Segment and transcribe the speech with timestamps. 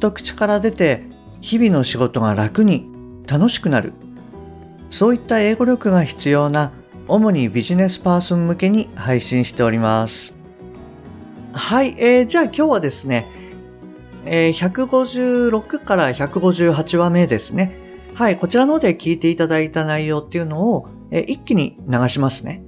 [0.00, 1.04] と口から出て
[1.40, 2.86] 日々の仕事が楽に
[3.26, 3.92] 楽しくなる。
[4.90, 6.72] そういった英語力が必要な
[7.06, 10.34] 主にビジネスパーソン向けに配信しております。
[11.52, 13.26] はい、えー、じゃあ今日はですね、
[14.24, 17.76] えー、156から158話目ですね。
[18.14, 22.62] はいこちらの方で聞いていただいた内容っていうのを、えー、一気に流しますね。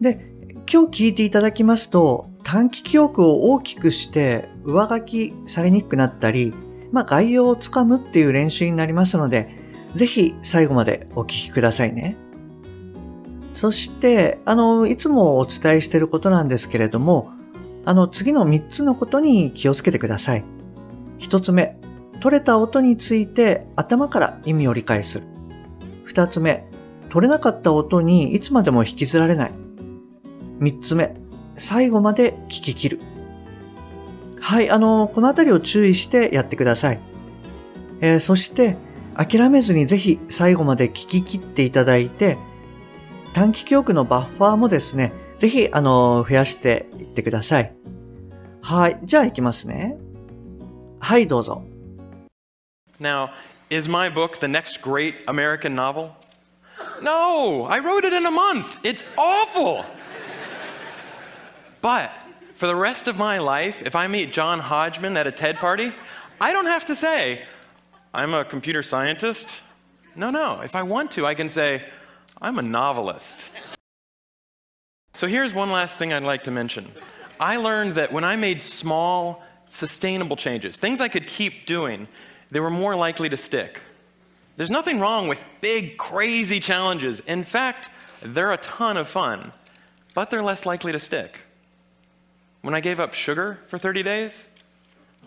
[0.00, 0.34] で
[0.70, 6.52] 今日聞いていただきますと短期記憶を大きくして上書きされにくくなったり、
[6.92, 9.56] まあ、概要をつかむっていう練習になりますので、
[9.94, 12.16] ぜひ最後までお聞きくださいね。
[13.54, 17.32] そして、あの、いつもお伝えしていることなんですけれども、
[17.86, 20.44] あの、次の3つのことに気をつけてください。
[21.18, 21.78] 1つ目、
[22.20, 25.26] 取れた音について頭から意味を理解する。
[26.06, 26.66] 2つ目、
[27.08, 29.52] 取れなかった音にいつまでも引きずられない。
[30.60, 31.14] 3つ目、
[31.56, 33.00] 最後まで聞き切る。
[34.48, 37.00] はい、あの、このあたりを注意してやってください。
[38.00, 38.78] えー、そして、
[39.14, 42.38] 諦めずにぜひ最後まで聞き切っていただいて、
[43.34, 47.74] 短期記憶のバッファーもですね、ぜひ、あの、増やしていってください。
[48.62, 49.98] はい、じゃあ行きますね。
[50.98, 51.62] はい、どうぞ。
[52.98, 53.28] Now,
[53.68, 56.12] is my book the next great American novel?
[57.02, 58.80] No, I wrote it in a month.
[58.82, 59.84] It's awful.
[61.82, 62.27] But
[62.58, 65.92] for the rest of my life, if I meet John Hodgman at a TED party,
[66.40, 67.44] I don't have to say,
[68.12, 69.60] I'm a computer scientist.
[70.16, 70.60] No, no.
[70.62, 71.84] If I want to, I can say,
[72.42, 73.50] I'm a novelist.
[75.12, 76.90] So here's one last thing I'd like to mention.
[77.38, 82.08] I learned that when I made small, sustainable changes, things I could keep doing,
[82.50, 83.82] they were more likely to stick.
[84.56, 87.20] There's nothing wrong with big, crazy challenges.
[87.20, 87.88] In fact,
[88.20, 89.52] they're a ton of fun,
[90.12, 91.38] but they're less likely to stick.
[92.61, 94.45] When I gave up sugar for 30 days,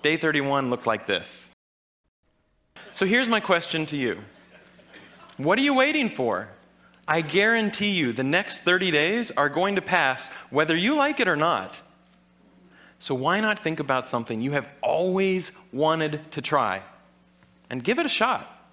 [0.02, 1.50] day 31 looked like this.
[2.92, 4.20] So here's my question to you
[5.36, 6.48] What are you waiting for?
[7.08, 11.28] I guarantee you the next 30 days are going to pass whether you like it
[11.28, 11.80] or not.
[12.98, 16.82] So why not think about something you have always wanted to try
[17.70, 18.66] and give it a shot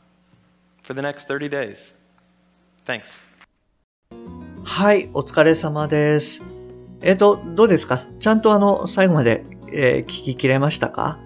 [0.82, 1.94] for the next 30 days?
[2.86, 3.20] Thanks.
[4.66, 6.57] はい、お疲れ様です。
[7.01, 8.01] えっ、ー、と、どうですか？
[8.19, 11.19] ちゃんとあの、最後まで、えー、聞ききれましたか？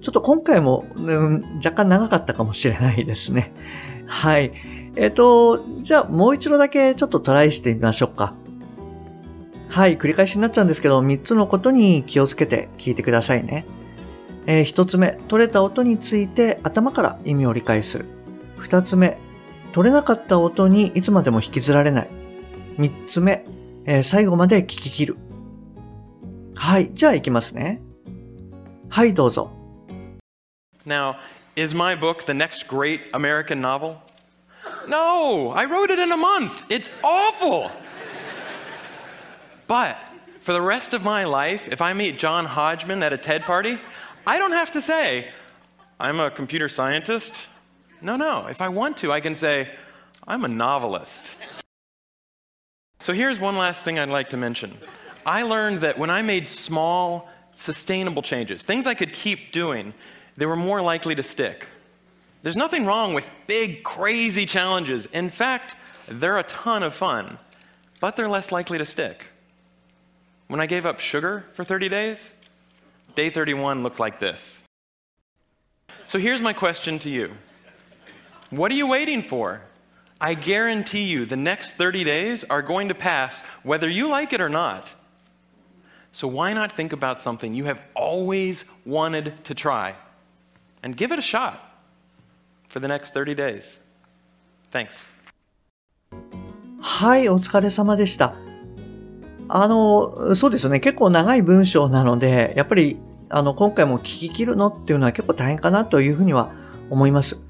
[0.00, 3.52] ちょっと今回も、うん、若干長かったかもしれないですね。
[4.06, 4.52] はい。
[4.94, 8.34] えっ、ー、と、じゃあもう一度だけちょっとトライしてみましょうか。
[9.68, 13.66] はい、繰り返しになっちゃうんですけど、3つのことに気をつけて聞いてくださいね。
[14.46, 18.06] えー、1つ目、取れた音について頭から意味を理解する。
[18.60, 19.18] 2つ目、
[19.72, 22.08] 取れなかった音にいつまでも引きずられない。
[22.78, 23.44] 3つ目、
[23.85, 25.17] えー、最後まで聞き切る。
[26.55, 27.81] はい、じゃあ行きますね。
[28.89, 29.51] はい、どうぞ。
[30.85, 31.15] Now,
[31.55, 33.97] is my book the next great American novel?
[34.87, 36.65] No, I wrote it in a month.
[36.69, 37.71] It's awful.
[39.67, 39.97] But
[40.41, 43.79] for the rest of my life, if I meet John Hodgman at a TED party,
[44.25, 45.29] I don't have to say,
[45.99, 47.47] I'm a computer scientist.
[48.01, 48.47] No, no.
[48.47, 49.69] If I want to, I can say,
[50.27, 51.35] I'm a novelist.
[52.98, 54.76] So here's one last thing I'd like to mention.
[55.24, 59.92] I learned that when I made small, sustainable changes, things I could keep doing,
[60.36, 61.66] they were more likely to stick.
[62.42, 65.06] There's nothing wrong with big, crazy challenges.
[65.06, 65.74] In fact,
[66.08, 67.38] they're a ton of fun,
[68.00, 69.26] but they're less likely to stick.
[70.48, 72.32] When I gave up sugar for 30 days,
[73.16, 74.62] day 31 looked like this.
[76.04, 77.32] So here's my question to you
[78.50, 79.62] What are you waiting for?
[80.20, 84.40] I guarantee you the next 30 days are going to pass whether you like it
[84.40, 84.94] or not.
[86.12, 89.94] So why not think about something you have always wanted to try
[90.82, 91.60] and give it a shot
[92.68, 93.78] for the next 30 days?
[94.70, 95.04] Thanks.
[96.80, 98.34] はい、お疲れ様でした。
[99.48, 100.80] あの、そうですよね。
[100.80, 102.96] 結構長い文章なので、やっぱり、
[103.28, 106.52] あの、今回も聞き切るのっていうのは結構大変かなというふうには
[106.90, 107.45] 思います。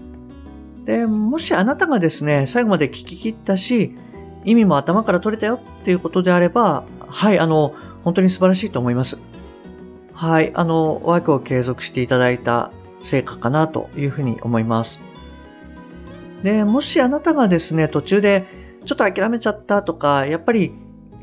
[0.87, 3.97] で、もしあなたがですね、最後まで聞き切ったし、
[4.45, 7.75] 意味も頭から取れたよっていうことであれば、はい、あの、
[8.05, 9.19] 本当に素晴らしいと思います。
[10.13, 12.71] はい、あの、ワークを継続していただいた
[13.03, 15.01] 成果かなというふうに思います。
[16.45, 18.47] で、もしあなたがですね、途中で
[18.85, 20.73] ちょっと諦めちゃったとか、やっぱり、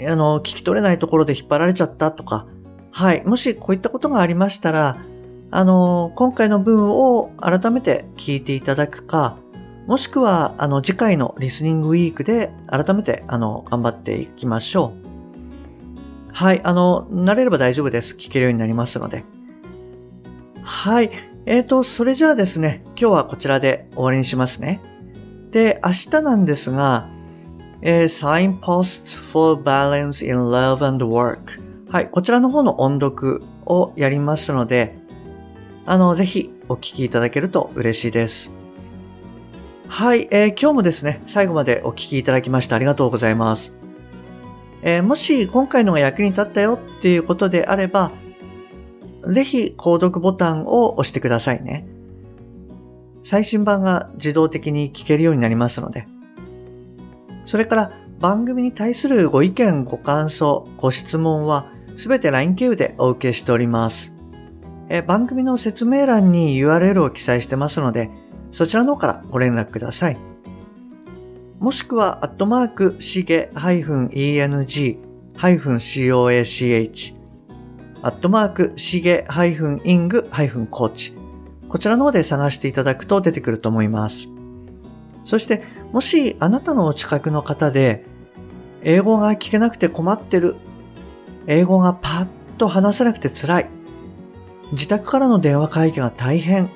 [0.06, 2.46] あの、聞き取れないところで引っ張られちゃったとか、
[2.92, 4.98] はい、もしこういったことがありましたら、
[5.52, 9.38] あの、今回の文を改めて聞いていただくか、
[9.88, 14.94] もしくは、あの、次回のリスニングウィークで改めて、あの、頑張っていきましょ
[16.30, 16.32] う。
[16.32, 18.16] はい、あの、慣れれば大丈夫です。
[18.16, 19.24] 聞けるようになりますので。
[20.64, 21.12] はい。
[21.46, 24.82] えっ、ー、と、それじゃあですね、今日はこちらで終わりにしますね。
[25.52, 27.10] で、明日なんですが、
[27.82, 31.62] えー、Signposts for Balance in Love and Work。
[31.92, 34.98] はい、こちらの方の音読をやりますので、
[35.86, 38.63] あの、ぜひお聞きいただけると嬉しいです。
[39.96, 43.76] はい、えー、今日もですね、最後までお聞きいただきましてありがとうございます。
[44.82, 48.10] えー、もし今回のが役に立ったよっていうことであれば、
[49.28, 51.86] ぜひ購読ボタンを押してくださいね。
[53.22, 56.08] 最新版が自動的に聞けるようになりますので。
[57.46, 64.16] それから番組に対するご意見、ご感想、ご質問はすべて LINE 経由でお受けしております。
[64.90, 68.10] え番組の説明欄に URL を記載してますので、
[68.54, 70.18] そちらの方からご連絡ください。
[71.60, 74.98] もしくは、アットマーク、しげ -eng-coach、
[78.04, 81.14] アットマーク、しげ -ing-coach、
[81.68, 84.28] こちらの方で探していただくと出てくると思います。
[85.24, 88.06] そして、もしあなたのお近くの方で、
[88.84, 90.58] 英語が聞けなくて困ってる、
[91.48, 92.28] 英語がパッ
[92.60, 93.70] と話せなくて辛い、
[94.74, 96.70] 自宅からの電話会議が大変。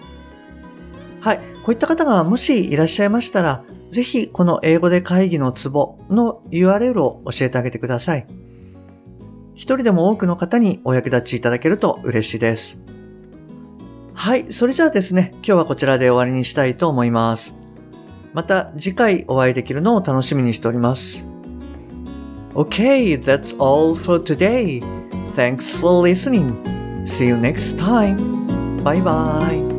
[1.21, 1.56] はい。
[1.67, 3.61] こういった方がもしいらっしゃいましたら、
[3.91, 8.25] ぜひこの英語で会議のツボの URL を教えてあげてください。
[9.53, 12.81] 一人でも多くの方にお役立ちいただけると嬉しいです。
[14.13, 14.45] はい。
[14.49, 17.57] それじゃあですね、今日はこちらで終わりにしたいと思います。
[18.33, 21.27] また次回お会いできるのを楽しみにしております。
[22.53, 24.81] Okay, that's all for today.
[25.35, 26.63] Thanks for listening.
[27.03, 28.15] See you next time.
[28.85, 29.76] Bye bye.